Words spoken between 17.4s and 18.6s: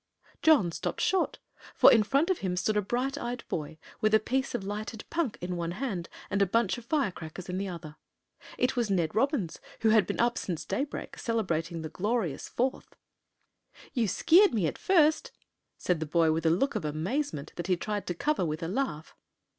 that he tried to cover